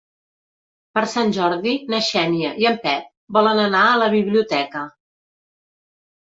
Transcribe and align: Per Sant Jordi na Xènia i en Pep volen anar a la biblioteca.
Per 0.97 1.03
Sant 1.11 1.33
Jordi 1.35 1.73
na 1.91 1.99
Xènia 2.07 2.55
i 2.65 2.69
en 2.71 2.81
Pep 2.87 3.13
volen 3.39 3.63
anar 3.69 3.85
a 3.93 4.03
la 4.07 4.11
biblioteca. 4.17 4.85